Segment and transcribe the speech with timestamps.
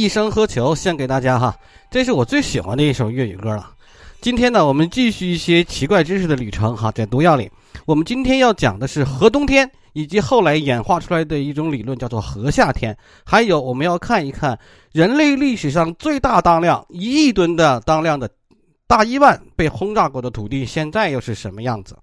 [0.00, 1.56] 一生何求献给大家哈，
[1.90, 3.70] 这是我最喜欢的一首粤语歌了。
[4.20, 7.50] 今天呢，我们继续一些奇怪知识的旅程哈，在毒药里，
[7.86, 12.96] 我们今天要讲的是核冬天，以及后来演化出来的一种理论，叫做核夏天。
[13.24, 14.58] 还有，我们要看一看
[14.92, 18.30] 人类历史上最大当量一亿吨的当量的
[18.86, 21.96] 大伊万被轰炸过的土地，现在又是什么样子？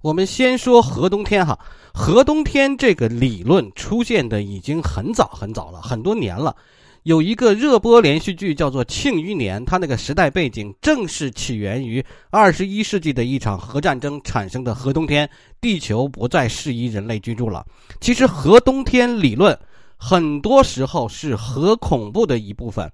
[0.00, 1.58] 我们先说核冬天哈，
[1.92, 6.54] 核冬天这个理论出现的已经很早很早了，很多年了。
[7.02, 15.28] 有一个热播连续剧叫做《庆余年》，它那个时代背景正是起源于二十一世纪的一场核战争产生的核冬天，
[15.60, 17.66] 地球不再适宜人类居住了。
[18.00, 19.58] 其实核冬天理论
[19.96, 22.88] 很多时候是核恐怖的一部分，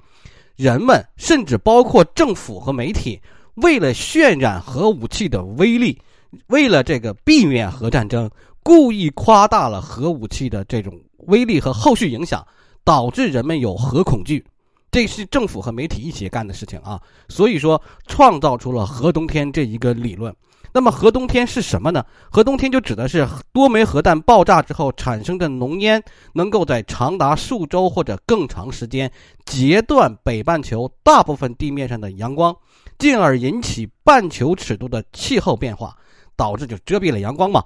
[0.57, 3.21] 人们甚至包括政府和媒体，
[3.57, 6.01] 为了渲染核武器的威力。
[6.49, 8.31] 为了这个避免核战争，
[8.63, 12.47] 故意夸大了核武器的这种威力和后续影响，
[12.85, 14.45] 导致人们有核恐惧。
[14.91, 17.01] 这是政府和媒体一起干的事情啊！
[17.29, 20.33] 所以说，创造出了核冬天这一个理论。
[20.73, 22.05] 那么，核冬天是什么呢？
[22.31, 26.01] 核冬天就指的是多枚核弹爆炸之后产生的浓烟，
[26.33, 29.11] 能够在长达数周或者更长时间
[29.45, 32.57] 截断北半球大部分地面上的阳光，
[32.97, 35.97] 进而引起半球尺度的气候变化。
[36.37, 37.63] 导致就遮蔽了阳光嘛，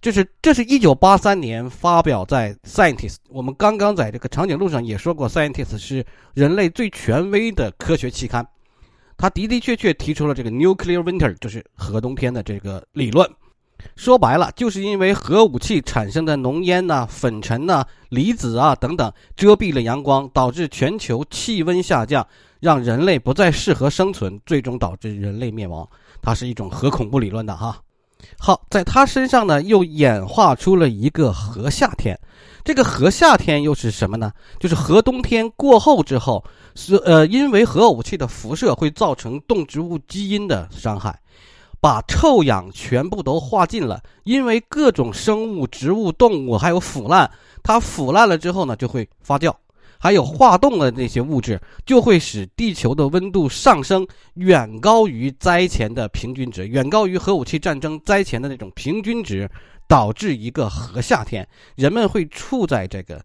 [0.00, 8.46] 这是这是一九八三年发表在《Scientist》，我们刚刚在这个长颈鹿上也说过，《Scientist》是人类最权威的科学期刊，
[9.16, 13.28] 它的的确确提出了这个 “nuclear winter”，就是核冬天的这个理论。
[13.94, 22.26] 说白了，就是因为核武器产生的浓烟呐、粉尘呐、离子啊等等遮蔽了阳光，导致全球气温下降，
[22.58, 25.86] 让人类不再适合生存，最终导致人类灭亡。
[26.22, 27.78] 它是一种核恐怖理论的哈。
[28.38, 32.18] 好，在他身上呢，又演化出了一个核夏天。
[32.64, 34.32] 这个核夏天又是什么呢？
[34.58, 41.18] 就是核冬天过后之后，是呃，因为核武器的辐射会造成动植物基因的伤害，
[41.80, 44.02] 把臭氧全部都化尽了。
[44.24, 47.30] 因为各种生物、植物、动物还有腐烂，
[47.62, 49.54] 它腐烂了之后呢，就会发酵。
[49.98, 59.50] 还有化冻的那些物质，就会使地球的温度上升，远高于灾前的平均值，远高于核武器战争灾前的那种平均值，
[59.88, 63.24] 导致一个核夏天，人们会处在这个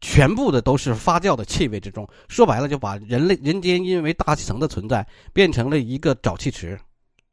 [0.00, 2.06] 全部的都是发酵的气味之中。
[2.28, 6.78] 说白了，就把人类人间因为大气层的存在，变成了一个沼气池。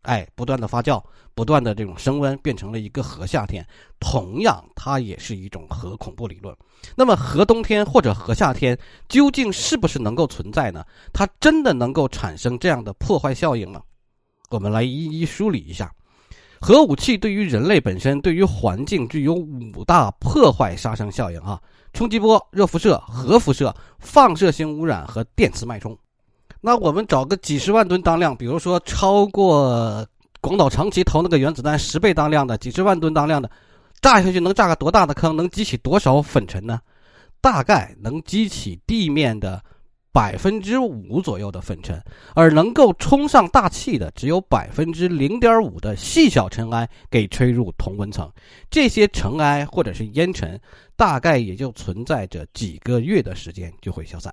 [0.04, 1.04] 哎，不断的发酵，
[1.36, 3.66] 不断的这种升温，变成了一个核夏天。
[4.00, 6.56] 同样，它也是一种核恐怖理论。
[6.96, 10.84] 那么，核冬天或者核夏天究竟是不是能够存在呢？
[11.14, 13.82] 它真的能够产生这样的破坏效应吗？
[14.50, 15.94] 我们来一一梳理一下。
[16.60, 21.60] 核武器对于人类本身、对于环境具有五大破坏杀伤效应啊：
[21.94, 25.98] 冲击波、热辐射、核辐射、放射性污染和电磁脉冲。
[26.64, 30.08] 那我们找个几十万吨当量，比如说超过
[30.40, 33.50] 广岛长崎投那个原子弹十倍当量的几十万吨当量的，
[34.00, 35.36] 炸下去能炸个多大的坑？
[35.36, 36.80] 能激起多少粉尘呢？
[37.42, 39.60] 大概能激起地面的
[40.12, 42.00] 百分之五左右的粉尘，
[42.36, 48.32] 而能够冲上大气的只有百分之零点五的细小尘埃给吹入同温层。
[48.70, 50.60] 这些尘埃或者是烟尘，
[50.96, 54.32] 大概也就存在着几个月的时间就会消散。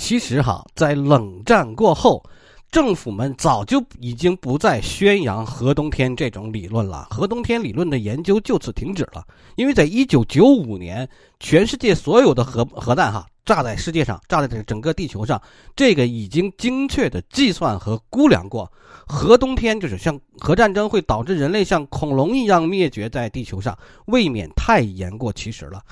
[0.00, 2.24] 其实哈，在冷战过后，
[2.72, 7.06] 政府们早就已经不再宣扬核冬天这种理论了。
[7.10, 9.22] 核冬天理论的研究就此停止了，
[9.56, 11.06] 因为在一九九五年，
[11.38, 15.40] 全世界所有的核核弹哈炸在世界上，炸在这整个地球上，
[15.76, 18.72] 这个已经精确的计算和估量过。
[19.06, 25.82] 核冬天就是像核战争会导致人类像恐龙一样灭绝在地球上，未免太言过其实了。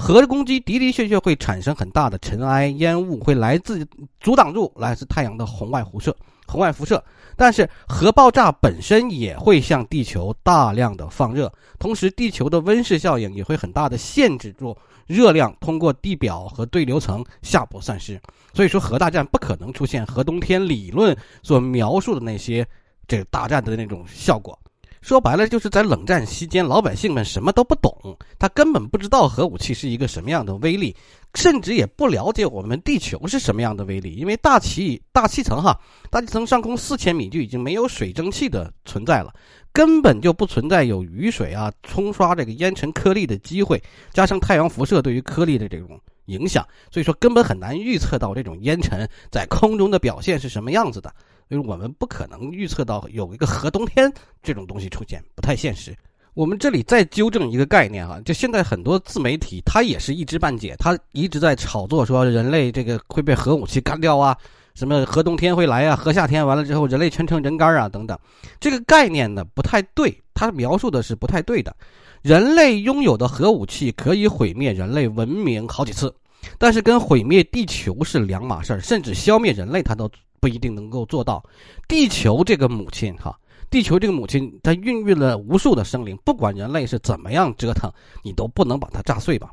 [0.00, 3.86] 核攻击的的确确会产生很大的尘埃烟雾，会来自
[4.18, 6.16] 阻挡住来自太阳的红外辐射、
[6.46, 7.04] 红外辐射。
[7.36, 14.74] 但是核爆炸本身也会向地球大量的放热，同时地球的温室效应也会很大的限制住
[15.06, 18.18] 热量通过地表和对流层下部散失。
[18.54, 22.66] 所以说，核大战不可能出现核冬天理论所描述的那些
[23.06, 24.58] 这个大战的那种效果。
[25.00, 27.92] 说白了，就是在冷战期间，老百姓们什么都不懂，
[28.38, 30.94] 他根本不知道核武器是一个什么样的威力，
[31.34, 34.14] 甚至也不了解我们地球是什么样的威力。
[34.14, 35.78] 因为大气大气层哈，
[36.10, 39.32] 大气层上空四千米就已经没有水蒸气的存在了，
[39.72, 43.82] 根本就不存在有雨水啊冲刷这个烟尘颗粒的机会。
[44.12, 51.12] 加上太阳辐射对于颗粒的这种影响，所以说根本很难预测到这种烟尘在空中的表现是什么样子的。
[51.50, 54.10] 因为我们不可能预测到有一个核冬天
[54.42, 55.94] 这种东西出现，不太现实。
[56.34, 64.36] 我们这里再纠正一个概念哈，就现在很多自媒体，他也是一知半解，他一直在炒作说人类这个会被核武器干掉啊，
[64.74, 68.16] 什么核冬天会来啊，核夏天完了之后人类全成人干啊等等，
[68.60, 71.74] 这个概念呢不太对，他描述的是不太对的。
[72.22, 76.14] 人类拥有的核武器可以毁灭人类文明好几次，
[76.58, 80.10] 但是跟毁灭地球是两码事儿，甚至消灭人类他都
[80.40, 81.42] 不一定能够做到。
[81.88, 83.38] 地球这个母亲哈。
[83.70, 87.88] 地球这个母亲，它孕育了无数的生灵，不管人类是怎么样折腾，
[88.24, 89.52] 你都不能把它炸碎吧？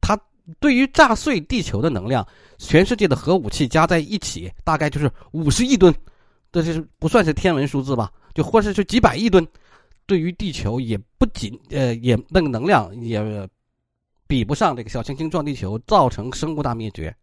[0.00, 0.18] 它
[0.58, 2.26] 对于炸碎地球的能量，
[2.56, 5.94] 全世界的核武器加在一起，大概就是五十亿吨，
[6.50, 8.10] 这是不算是天文数字吧？
[8.32, 9.46] 就或者是几百亿吨，
[10.06, 13.20] 对于地球也不仅呃也那个能量也
[14.26, 17.14] 比不上这个小行星撞地球造成生物大灭绝，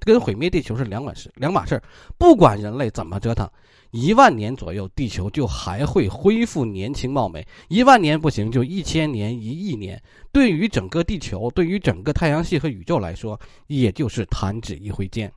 [0.00, 1.82] 跟毁灭地球是两码事，两码事
[2.16, 3.48] 不管人类怎么折腾。
[3.90, 9.98] 一万年左右，地球就还会恢复年轻貌美；一万年不行，就一千年、一亿年。
[10.30, 15.32] 对于整个地球，对于整个太阳系和宇宙来说，也就是弹指一挥间。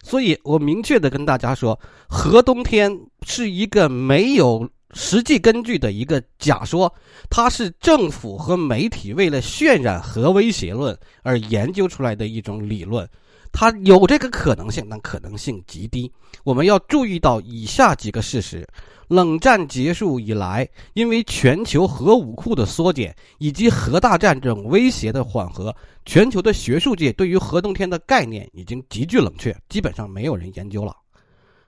[0.00, 1.76] 所以我明确的跟大家说，
[2.08, 6.92] 核冬天是一个没有实际根据的一个假说，
[7.28, 13.08] 它是政府和媒体为了渲染核威胁论而研究出来的一种理论。
[13.52, 16.10] 它有这个可能性，但可能性极低。
[16.44, 18.66] 我们要注意到以下几个事实：
[19.08, 25.74] 冷战结束以来，因为全球核武库的缩减以及核大战这种威胁的缓和，
[26.04, 30.94] 全球的学术界对于核冬天的概念已经急剧冷却，基本上没有人研究了。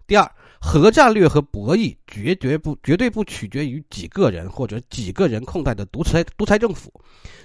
[0.08, 0.28] 第二。
[0.60, 6.92] 核战略和博弈绝绝不绝对不取决于几个人或者几个人控制的独裁独裁政府。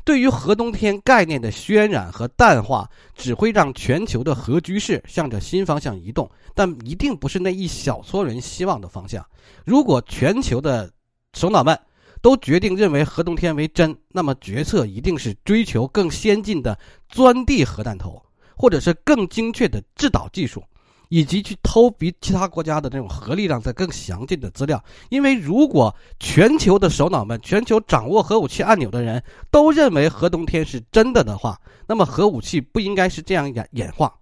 [0.04, 9.24] 对于核冬天概念的渲染和淡化，只会让全球的核局势向着新方向移动，但一定不是那一小撮人希望的方向。
[9.64, 10.92] 如果全球的
[11.34, 11.80] 首脑们
[12.20, 16.76] 都决定认为核冬天为真，那么决策一定是追求更先进的
[17.10, 18.20] 钻地核弹头，
[18.58, 20.64] 或者是更精确的制导技术。
[21.10, 34.14] 以及去偷比其他国家的那种核力量在更详尽的资料，因为如果全球的首脑们、全球掌握核武器按钮的人都认为核冬天是真的的话，那么核武器不应该是这样演演化，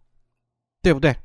[0.81, 1.15] 对不对？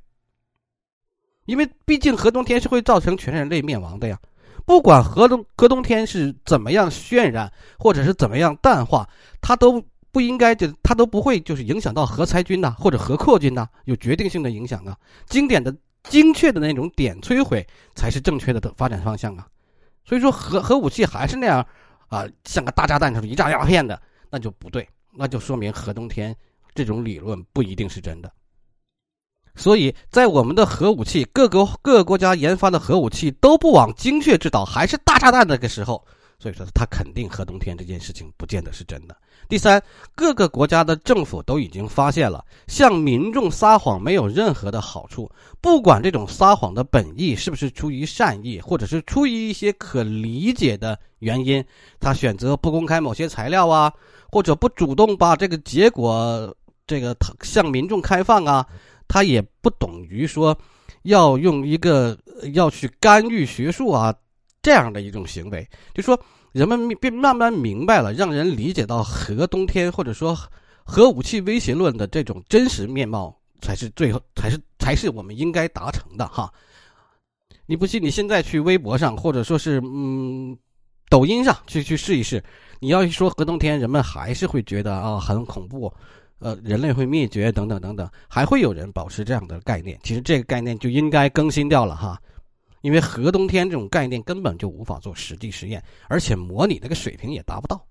[1.47, 4.19] 因为毕竟核冬天是会造成全人类灭亡的呀。
[4.65, 9.09] 不管核冬核冬天是怎么样渲染，或者是怎么样淡化，
[9.41, 9.85] 它都。
[10.17, 14.97] 不应该就它都不会就是影响到核裁军呐，或者核扩军呐，有决定性的影响啊。
[15.27, 19.47] 经典的、精确的那种点摧毁才是正确的发展方向啊。
[20.07, 21.63] 所以说核核武器还是那样
[22.09, 26.35] 啊，像个大炸弹似的，一炸鸦片的，那就不对，那就说明核冬天
[26.75, 28.33] 这种理论不一定是真的。
[29.55, 36.03] 所以在我们的核武器，各个各个国家研发的核武器都不往精确制导，还是大炸弹那个时候。
[36.39, 39.17] 所以说，他肯定核冬天这件事情不见得是真的。
[39.49, 39.83] 第三，
[40.15, 45.31] 各个国家的政府都已经发现了，向民众撒谎没有任何的好处。
[45.63, 51.65] 不管这种撒谎的本意是不是出于善意，或者是出于一些可理解的原因，
[51.99, 53.91] 他选择不公开某些材料啊，
[54.31, 56.55] 或者不主动把这个结果
[56.87, 58.67] 这个向民众开放啊，
[59.09, 60.57] 他也不等于说
[61.05, 62.19] 要用一个
[62.53, 64.15] 要去干预学术啊。
[64.63, 66.21] 这样的一种行为，就说
[66.57, 70.35] 人们便慢慢明白了，让人理解到核冬天或者说
[70.87, 76.51] 核武器威胁论的这种真实面貌，才是最后才是才是我们应该达成的哈。
[77.67, 80.57] 你不信，你现在去微博上或者说是嗯
[81.11, 82.43] 抖音上去去试一试，
[82.81, 85.93] 你要一说核冬天，人们还是会觉得啊很恐怖，
[86.39, 90.01] 呃人类会灭绝等等等等，还会有人保持这样的概念。
[90.03, 92.19] 其实这个概念就应该更新掉了哈。
[92.83, 97.87] 因为核冬天这种概念根本就无法做实际实验，而且模拟那个水平也达不到。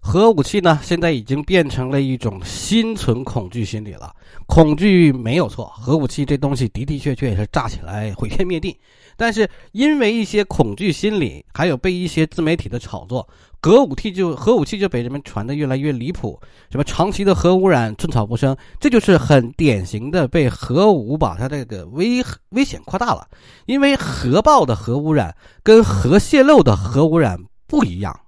[0.00, 4.14] 核武器呢，现在已经变成了一种心存恐惧心理了。
[4.46, 8.78] 恐惧没有错，核武器这东西的的确确是炸起来毁天灭地。
[9.16, 13.28] 但是因为一些恐惧心理，还有被一些自媒体的炒作。
[13.66, 23.26] 核武器就核武器就被人们传的越来越离谱，什么长期的核污染寸草不生，这就是很典型的被核武把它这个危危险扩大了。
[23.64, 28.20] 因为核爆的核污染跟核泄漏的核污染不一样，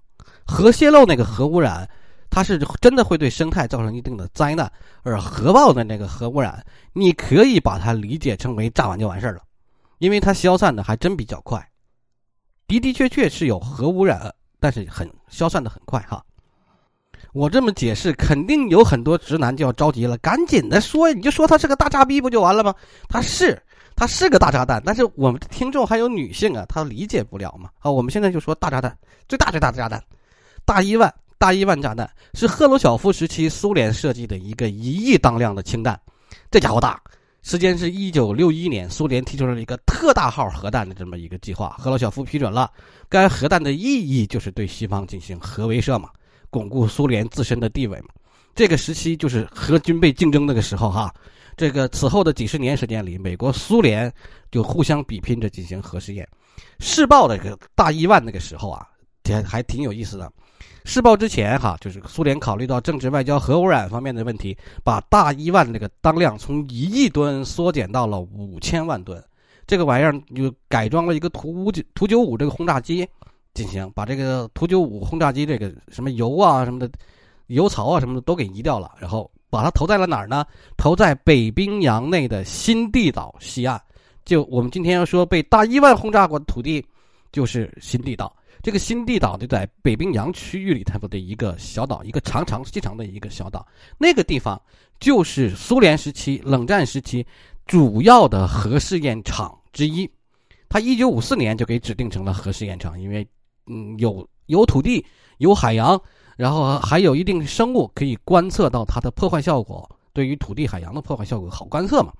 [0.44, 1.88] 核泄漏那个核污染，
[2.30, 4.68] 它是真的会对生态造成一定的灾难，
[5.04, 9.42] 而核爆的那个核污染，你可以把它理解成为炸完就完事儿了，
[9.98, 11.64] 因为它消散的还真比较快，
[12.66, 14.34] 的的确确是有核污染。
[14.60, 16.24] 但是很消散的很快哈，
[17.32, 22.74] 我这么解释，肯定有很多直男就要着急了，赶紧的说，你就说他是个大渣逼不就完了吗？
[23.08, 23.60] 他是，
[23.94, 27.70] 他是个大炸弹，但是我们的听众还有女性啊，他理解不了嘛。
[27.78, 28.96] 好，我们现在就说大炸弹，
[29.28, 30.02] 最大最大的炸弹，
[30.64, 35.98] 大伊万大伊万炸弹是赫鲁晓夫时期苏联设计的一个一亿当量的氢弹，
[36.50, 37.00] 这家伙大。
[37.42, 42.70] 时间是一九六一年，苏联提出了一个特大号核弹的这么一个计划，赫鲁晓夫批准了。
[43.08, 46.10] 该核弹的意义就是对西方进行核威慑嘛，
[46.50, 48.08] 巩固苏联自身的地位嘛。
[48.54, 51.14] 这个时期就是核军备竞争那个时候哈。
[51.56, 54.12] 这个此后的几十年时间里，美国、苏联
[54.50, 56.28] 就互相比拼着进行核试验。
[56.78, 58.86] 试爆那个大伊万那个时候啊，
[59.32, 60.30] 还还挺有意思的。
[60.84, 69.22] 试爆之前哈，就是苏联考虑到政治、外交、核污染方面的问题，把大伊万那个当量从一亿吨缩减到了五千万吨。
[69.66, 73.06] 这个玩意儿就改装了一个图五九图九五这个轰炸机
[73.52, 76.90] 进行，把这个图九五轰炸机这个什么油啊什么的
[77.48, 79.30] 油槽啊什么的都给移掉了，然后。
[79.50, 80.44] 把它投在了哪儿呢？
[80.76, 83.80] 投在北冰洋内的新地岛西岸。
[84.22, 86.84] 就我们今天要说被大伊万轰炸过的土地，
[87.32, 88.30] 就是新地岛。
[88.68, 93.66] 这个新地岛就在北冰洋区域里头的一个小岛，一个长长细长的一个小岛。
[93.96, 94.60] 那个地方
[95.00, 97.26] 就是苏联时期冷战时期
[97.64, 100.06] 主要的核试验场之一。
[100.68, 103.26] 它一九五四年就给指定成了核试验场，因为
[103.68, 105.02] 嗯有有土地
[105.38, 105.98] 有海洋。
[106.36, 112.12] 然后还有一定生物可以观测到它的破坏效果，对于土地海洋的破坏效果好观测嘛？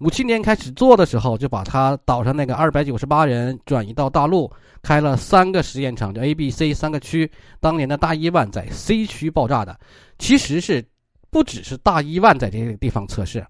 [0.00, 4.50] 五七年开始做的时候，就把他岛上那个二百九十八人转移到大陆，
[4.82, 7.30] 开了三个实验场，就 A、B、C 三个区。
[7.60, 9.78] 当年的大伊万在 C 区爆炸的，
[10.18, 10.82] 其实是
[11.30, 13.46] 不只是大伊万在这个地方测试，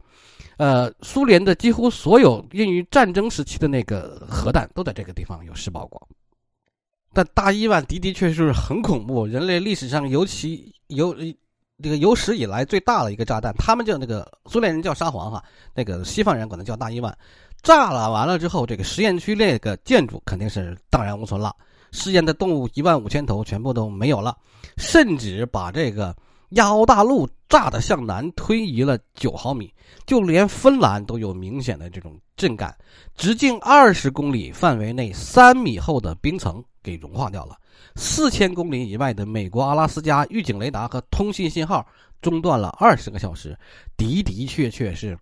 [0.57, 6.09] 呃，苏联的几乎所有用于战争时期的那个核弹都在这个地方有试爆过。
[7.13, 11.15] 但大伊万的的确是很恐怖，人类历史上尤其有
[11.83, 13.55] 这个有史以来最大的一个炸弹。
[13.59, 15.43] 他们叫那个苏联人叫沙皇哈，
[15.75, 17.17] 那个西方人管它叫大伊万。
[17.63, 21.55] 炸了完了之后，这个实验区那个建筑肯定是荡然无存了，
[21.93, 24.37] 试验的动物一万五千头全部都没有了，
[24.77, 26.17] 甚至把这个
[26.51, 29.73] 亚欧大陆炸的向南推移了九毫米，
[30.07, 32.75] 就连芬兰都有明显的这种震感，
[33.15, 36.63] 直径二十公里范围内三米厚的冰层。
[36.83, 37.59] 给融化掉了，
[37.97, 41.87] 四千公里以外的美国阿拉斯加预警雷达和通信信号
[42.23, 43.57] 中断了二十个小时，
[43.97, 45.19] 的的确确是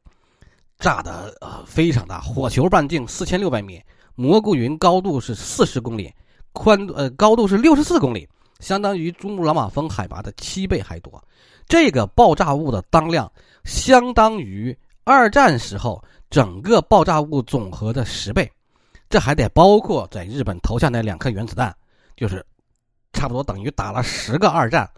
[0.78, 3.82] 炸的呃非常大，火球半径四千六百米，
[4.14, 6.12] 蘑菇云高度是四十公里，
[6.52, 8.28] 宽呃高度是六十四公里，
[8.60, 11.22] 相当于珠穆朗玛峰海拔的七倍还多。
[11.66, 13.30] 这个爆炸物的当量
[13.64, 18.50] 相当于二战时候整个爆炸物总和的十倍。
[19.10, 21.74] 这还得包括在日本投下那两颗原子弹，
[22.18, 22.44] 就是
[23.12, 24.90] 差不多等于打了十个二战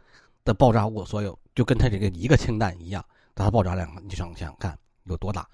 [0.43, 5.47] 的爆炸物，所有就跟它这个一个氢弹一样，它的爆炸量，你想想看有多大？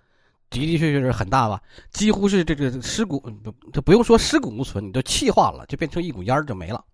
[0.49, 1.61] 的的确确是很大吧？
[1.91, 3.21] 几乎是这个尸骨，
[3.73, 6.85] 这不用说尸骨无存，你都气化了，就变成一股烟就没了。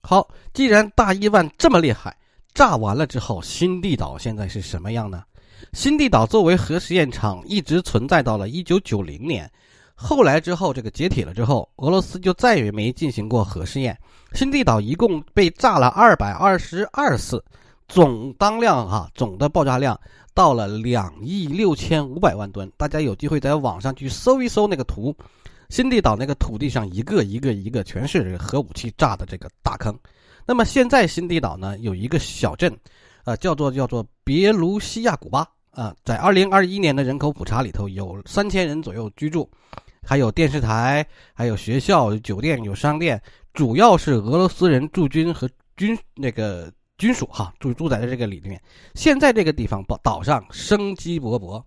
[0.00, 2.16] 好，既然大伊万这么厉害，
[2.54, 5.22] 炸完了之后，新地岛现在是什么样呢？
[5.74, 9.50] 新地岛作为核实验场，一直存在到了一九九零年。
[9.96, 13.96] 后来之后，这个解体了之后，俄罗斯就再也没进行过核试验。
[14.32, 17.42] 新地岛一共被炸了二百二十二次，
[17.88, 19.98] 总当量哈，总的爆炸量
[20.34, 22.70] 到了两亿六千五百万吨。
[22.76, 25.14] 大家有机会在网上去搜一搜那个图，
[25.68, 29.96] 新地岛那个土地上一个一个一个全是核武器炸的这个大坑。
[30.44, 32.76] 那么现在新地岛呢有一个小镇，
[33.24, 39.48] 呃，叫做叫做别卢西亚古巴啊，在二零二一年的人口普查里头有三千人左右居住。
[40.06, 43.20] 还有电视台，还有学校、有酒店、有商店，
[43.52, 48.60] 主要是俄罗斯人驻军和军那个军属哈住住在这个里面。
[48.94, 51.62] 现在这个地方岛岛上生机勃勃。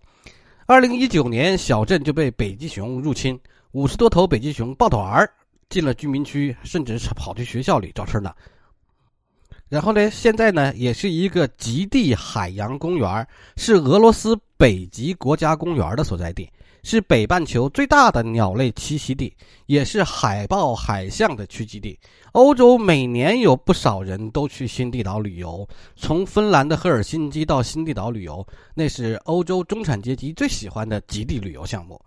[0.66, 3.38] 二零一九年，小镇就被北极熊入侵，
[3.72, 5.30] 五十多头北极熊抱团儿
[5.68, 8.34] 进了居民区，甚至是跑去学校里找吃的。
[9.68, 16.48] 然后呢，现在呢，也是一个极地海洋公园，是俄罗斯北极国家公园的所在地。
[16.84, 21.98] 是北半球最大的鸟类栖息地，也是海豹、海象的聚集地。
[22.32, 32.00] 欧洲每年有不少人都去新地岛旅游，从芬兰的赫尔辛基到新地岛旅游，那是欧洲中产阶级最喜欢的极地旅游项目。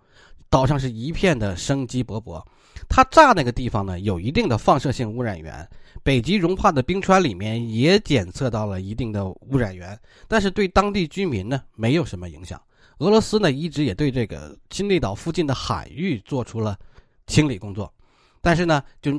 [0.48, 2.42] 岛上是一片的生机勃勃。
[2.88, 5.68] 它炸那个地方呢，有一定的放射性污染源，
[6.02, 12.60] 北极融化的冰川里面也检测到了一定的污染源，但是对当地居民呢，没有什么影响。
[12.98, 16.78] 俄罗斯呢，一直也对这个新地岛附近的海域做出了
[17.26, 17.92] 清理工作，
[18.40, 19.12] 但是呢，就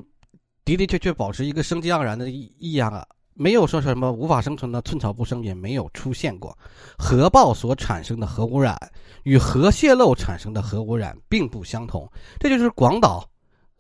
[0.66, 6.56] 的的确确保持一个生机盎然的异样啊没有说什么无法生存的寸草不生，也没有出现过。
[6.98, 8.78] 核爆所产生的核污染
[9.24, 12.08] 与核泄漏产生的核污染并不相同。
[12.40, 13.28] 这就是广岛，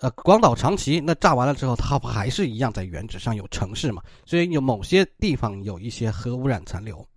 [0.03, 4.01] 呃，广岛长崎那炸完了之后，它不还是一样在原址上有城市嘛？
[4.25, 7.07] 所以有某些地方有一些核污染残留。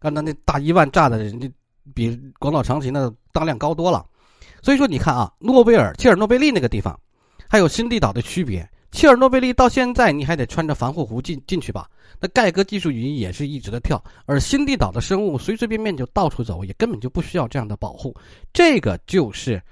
[0.00, 1.48] 刚才那大一万炸的人家
[1.94, 4.04] 比广岛长崎那当量高多了。
[4.60, 6.98] 所以说，你看啊，诺贝尔切尔诺贝利那个地方，
[7.48, 8.68] 还有新地岛的区别。
[8.90, 11.88] 切尔诺贝利到现在你还得穿着防护服进进去吧？
[12.18, 18.12] 那盖哥技术仪也是一直的跳，而新地岛的生物随随便便就到处走，也根本就不需要这样的保护。
[18.52, 19.62] 这个就是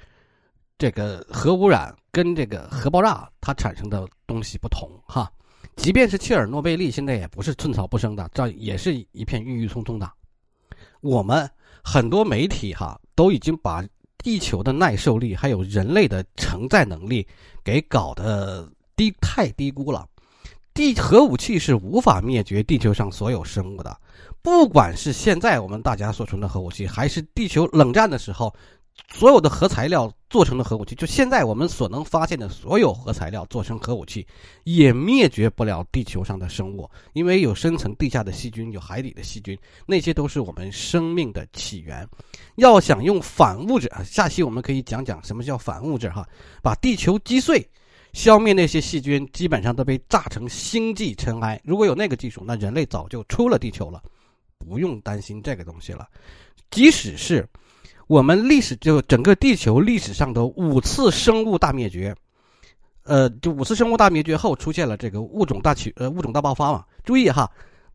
[0.78, 5.28] 这个核污染跟这个核爆炸它产生的东西不同哈。
[5.74, 10.08] 即便是切尔诺贝利，现在也不是寸草不生的，这也是一片郁郁葱葱的。
[11.00, 11.50] 我们
[11.82, 13.82] 很多媒体哈都已经把
[14.18, 17.26] 地球的耐受力还有人类的承载能力
[17.64, 18.70] 给搞得。
[18.94, 20.06] 低太低估了，
[20.74, 23.98] 地核武器是无法灭绝地球上所有生物的，
[24.42, 28.54] 不管是现在我们大家所存的核武器，还是地球冷战的时候
[29.10, 34.26] 所有的核材料做成的核武器，就现在我们所能发现的所有核材料做成核武器，
[34.64, 42.08] 也灭绝不了地球上的生物，因为有深层地下的细菌，有海底的细菌，那些都是我们生命的起源。
[42.56, 46.26] 要想用反物质啊，下期我们可以讲讲什么叫反物质哈，
[46.62, 47.66] 把地球击碎。
[48.12, 51.58] 消灭那些细菌，基本上都被炸成星际尘埃。
[51.64, 54.02] 如果有那个技术，那人类早就出了地球了，
[54.58, 56.06] 不用担心这个东西了。
[56.70, 57.48] 即使是
[58.12, 62.14] 我们历史就整个地球历史上的五次生物大灭绝，
[63.04, 66.84] 呃，就五次生物大灭绝后出现了这个物种大起呃物种大爆发嘛。
[67.04, 67.50] 注意哈，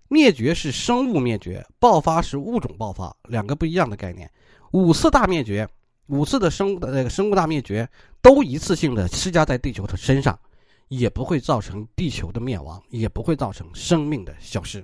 [0.08, 4.28] 灭绝是生物灭绝，爆发是物种爆发，两个不一样的概念。
[4.72, 5.70] 五次大灭绝。
[6.08, 7.88] 五次的生物的那个生物大灭绝，
[8.20, 10.40] 都一次性的施加在地球的身上，
[10.88, 14.84] 也不会造成地球的灭亡，也不会造成生命的消失。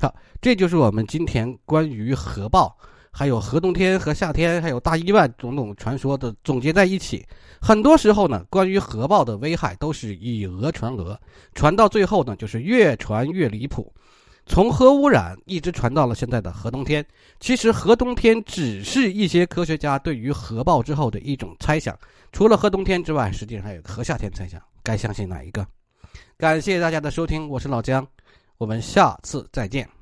[0.00, 2.76] 好，这就是我们今天关于核爆、
[3.18, 7.24] 还有核冬天、和夏天、还有大意外种种传说的总结在一起。
[7.62, 11.18] 很多时候呢，关于核爆的危害都是以讹传讹，
[11.54, 13.90] 传到最后呢，就是越传越离谱。
[14.44, 17.02] 从核污染一直传到了现在的核冬天，
[17.40, 21.98] 其实核冬天只是一些科学家对于核爆之后的一种猜想。
[22.32, 25.66] 除了核冬天之外，实际上还有核夏天猜想，该相信哪一个？
[26.36, 28.06] 感谢大家的收听，我是老姜，
[28.58, 29.95] 我们下次再见。